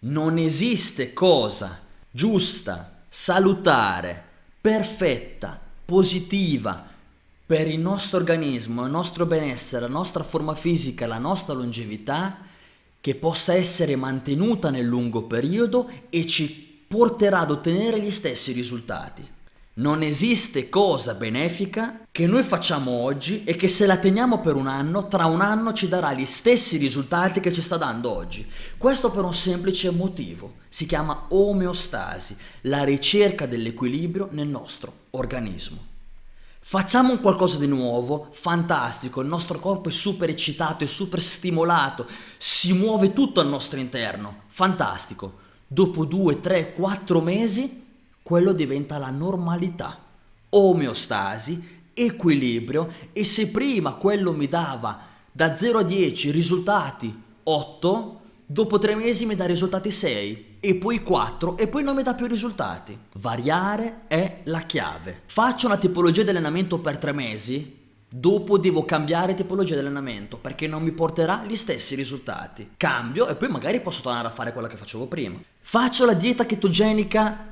[0.00, 1.78] Non esiste cosa
[2.10, 4.24] giusta, salutare,
[4.60, 6.88] perfetta, positiva
[7.44, 12.38] per il nostro organismo, il nostro benessere, la nostra forma fisica, la nostra longevità
[13.00, 19.28] che possa essere mantenuta nel lungo periodo e ci porterà ad ottenere gli stessi risultati.
[19.72, 24.66] Non esiste cosa benefica che noi facciamo oggi e che se la teniamo per un
[24.66, 28.44] anno, tra un anno ci darà gli stessi risultati che ci sta dando oggi.
[28.76, 30.54] Questo per un semplice motivo.
[30.68, 35.86] Si chiama omeostasi, la ricerca dell'equilibrio nel nostro organismo.
[36.58, 42.06] Facciamo un qualcosa di nuovo, fantastico, il nostro corpo è super eccitato, è super stimolato,
[42.38, 45.38] si muove tutto al nostro interno, fantastico.
[45.66, 47.86] Dopo due, tre, quattro mesi
[48.30, 49.98] quello diventa la normalità.
[50.50, 55.00] Omeostasi, equilibrio e se prima quello mi dava
[55.32, 61.02] da 0 a 10 risultati 8, dopo 3 mesi mi dà risultati 6 e poi
[61.02, 62.96] 4 e poi non mi dà più risultati.
[63.14, 65.22] Variare è la chiave.
[65.26, 70.68] Faccio una tipologia di allenamento per 3 mesi, dopo devo cambiare tipologia di allenamento perché
[70.68, 72.74] non mi porterà gli stessi risultati.
[72.76, 75.36] Cambio e poi magari posso tornare a fare quello che facevo prima.
[75.60, 77.49] Faccio la dieta chetogenica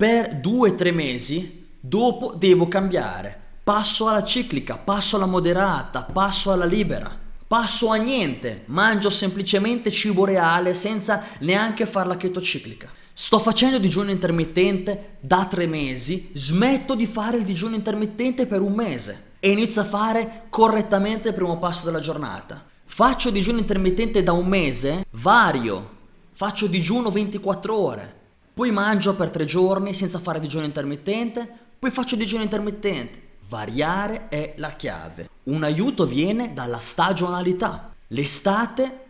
[0.00, 3.38] per due o tre mesi, dopo devo cambiare.
[3.62, 7.14] Passo alla ciclica, passo alla moderata, passo alla libera.
[7.46, 12.88] Passo a niente, mangio semplicemente cibo reale senza neanche fare la ciclica.
[13.12, 18.72] Sto facendo digiuno intermittente da tre mesi, smetto di fare il digiuno intermittente per un
[18.72, 22.64] mese e inizio a fare correttamente il primo passo della giornata.
[22.86, 25.90] Faccio digiuno intermittente da un mese, vario,
[26.32, 28.19] faccio digiuno 24 ore,
[28.60, 33.38] poi mangio per tre giorni senza fare digiuno intermittente, poi faccio digiuno intermittente.
[33.48, 35.30] Variare è la chiave.
[35.44, 37.90] Un aiuto viene dalla stagionalità.
[38.08, 39.06] L'estate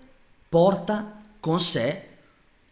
[0.49, 2.09] porta con sé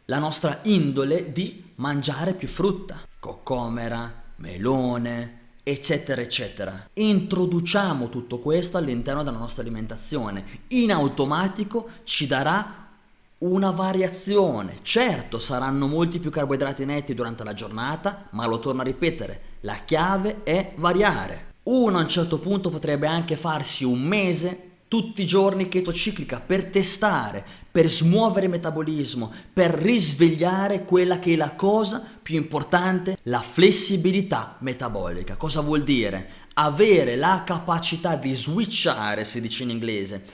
[0.04, 6.90] la nostra indole di mangiare più frutta, cocomera, melone, eccetera, eccetera.
[6.92, 10.60] Introduciamo tutto questo all'interno della nostra alimentazione.
[10.68, 12.87] In automatico ci darà
[13.38, 14.78] una variazione.
[14.82, 19.76] Certo, saranno molti più carboidrati netti durante la giornata, ma lo torno a ripetere, la
[19.84, 21.46] chiave è variare.
[21.64, 26.70] Uno a un certo punto potrebbe anche farsi un mese tutti i giorni cetociclica per
[26.70, 33.40] testare, per smuovere il metabolismo, per risvegliare quella che è la cosa più importante, la
[33.40, 35.36] flessibilità metabolica.
[35.36, 36.46] Cosa vuol dire?
[36.54, 40.24] Avere la capacità di switchare, si dice in inglese,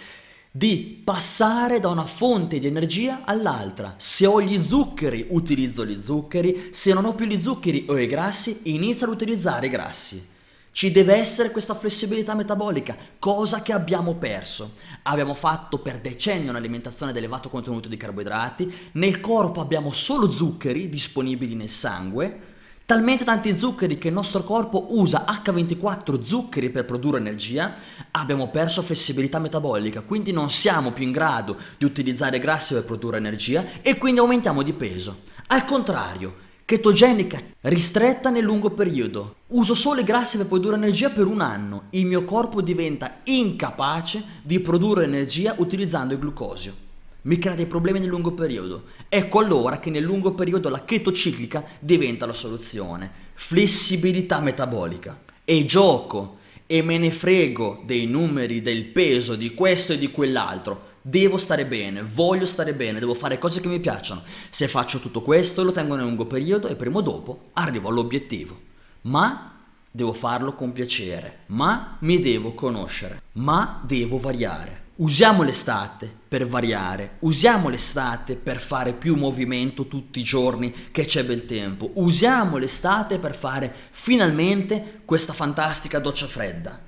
[0.56, 3.94] di passare da una fonte di energia all'altra.
[3.96, 8.06] Se ho gli zuccheri, utilizzo gli zuccheri, se non ho più gli zuccheri o i
[8.06, 10.24] grassi, inizio ad utilizzare i grassi.
[10.70, 14.74] Ci deve essere questa flessibilità metabolica, cosa che abbiamo perso.
[15.02, 20.88] Abbiamo fatto per decenni un'alimentazione ad elevato contenuto di carboidrati, nel corpo abbiamo solo zuccheri
[20.88, 22.53] disponibili nel sangue,
[22.86, 27.74] talmente tanti zuccheri che il nostro corpo usa H24 zuccheri per produrre energia,
[28.10, 33.16] abbiamo perso flessibilità metabolica, quindi non siamo più in grado di utilizzare grassi per produrre
[33.16, 35.20] energia e quindi aumentiamo di peso.
[35.48, 39.36] Al contrario, chetogenica ristretta nel lungo periodo.
[39.48, 41.84] Uso solo i grassi per produrre energia per un anno.
[41.90, 46.83] Il mio corpo diventa incapace di produrre energia utilizzando il glucosio
[47.24, 48.84] mi crea dei problemi nel lungo periodo.
[49.08, 53.10] Ecco allora che nel lungo periodo la cetociclica diventa la soluzione.
[53.34, 55.22] Flessibilità metabolica.
[55.44, 60.92] E gioco e me ne frego dei numeri, del peso, di questo e di quell'altro.
[61.00, 64.22] Devo stare bene, voglio stare bene, devo fare cose che mi piacciono.
[64.50, 68.58] Se faccio tutto questo lo tengo nel lungo periodo e prima o dopo arrivo all'obiettivo.
[69.02, 74.83] Ma devo farlo con piacere, ma mi devo conoscere, ma devo variare.
[74.96, 81.24] Usiamo l'estate per variare, usiamo l'estate per fare più movimento tutti i giorni che c'è
[81.24, 86.80] bel tempo, usiamo l'estate per fare finalmente questa fantastica doccia fredda.